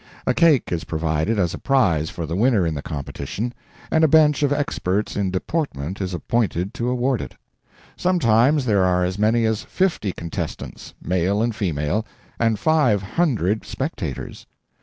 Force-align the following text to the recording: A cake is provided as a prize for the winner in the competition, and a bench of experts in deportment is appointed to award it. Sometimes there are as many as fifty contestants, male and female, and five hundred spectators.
A 0.25 0.33
cake 0.33 0.71
is 0.71 0.83
provided 0.83 1.37
as 1.37 1.53
a 1.53 1.59
prize 1.59 2.09
for 2.09 2.25
the 2.25 2.35
winner 2.35 2.65
in 2.65 2.73
the 2.73 2.81
competition, 2.81 3.53
and 3.91 4.03
a 4.03 4.07
bench 4.07 4.41
of 4.41 4.51
experts 4.51 5.15
in 5.15 5.29
deportment 5.29 6.01
is 6.01 6.11
appointed 6.15 6.73
to 6.73 6.89
award 6.89 7.21
it. 7.21 7.35
Sometimes 7.95 8.65
there 8.65 8.83
are 8.83 9.05
as 9.05 9.19
many 9.19 9.45
as 9.45 9.61
fifty 9.61 10.11
contestants, 10.11 10.95
male 11.03 11.39
and 11.43 11.55
female, 11.55 12.03
and 12.39 12.57
five 12.57 13.03
hundred 13.03 13.63
spectators. 13.63 14.47